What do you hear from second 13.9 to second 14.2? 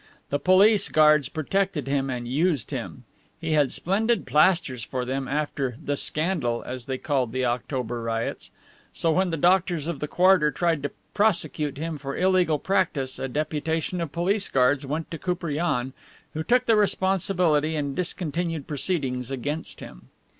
of